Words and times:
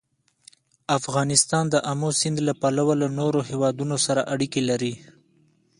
افغانستان 0.97 1.63
د 1.69 1.75
آمو 1.91 2.09
سیند 2.19 2.37
له 2.47 2.53
پلوه 2.61 2.93
له 3.01 3.07
نورو 3.19 3.39
هېوادونو 3.49 3.95
سره 4.05 4.21
اړیکې 4.33 4.61
لري. 4.69 4.93